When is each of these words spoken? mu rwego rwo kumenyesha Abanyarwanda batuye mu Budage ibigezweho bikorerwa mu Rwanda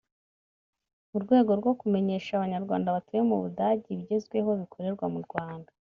mu 1.11 1.17
rwego 1.23 1.51
rwo 1.59 1.71
kumenyesha 1.79 2.31
Abanyarwanda 2.33 2.95
batuye 2.95 3.21
mu 3.29 3.35
Budage 3.43 3.87
ibigezweho 3.91 4.49
bikorerwa 4.61 5.07
mu 5.15 5.19
Rwanda 5.27 5.69